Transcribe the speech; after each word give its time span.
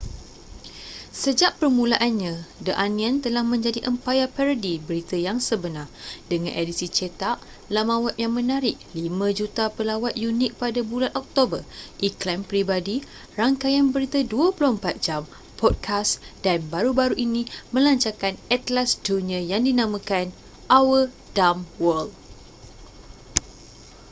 sejak 1.23 1.51
permulaannya 1.61 2.33
the 2.65 2.73
onion 2.85 3.13
telah 3.25 3.45
menjadi 3.53 3.79
empayar 3.91 4.25
parodi 4.35 4.73
berita 4.87 5.13
yang 5.27 5.37
sebenar 5.49 5.85
dengan 6.31 6.53
edisi 6.61 6.87
cetak 6.97 7.37
laman 7.75 7.99
web 8.09 8.15
yang 8.23 8.33
menarik 8.39 8.75
5,000,000 8.97 9.69
pelawat 9.77 10.13
unik 10.27 10.51
pada 10.61 10.81
bulan 10.91 11.11
oktober 11.21 11.61
iklan 12.07 12.39
peribadi 12.47 12.95
rangkaian 13.39 13.85
berita 13.93 14.19
24 14.31 14.95
jam 15.07 15.21
podcast 15.61 16.11
dan 16.45 16.59
baru-baru 16.73 17.13
ini 17.25 17.41
melancarkan 17.75 18.33
atlas 18.55 18.89
dunia 19.07 19.37
yang 19.51 19.63
dinamakan 19.69 20.25
our 20.77 21.01
dumb 21.37 21.61
world 21.83 22.09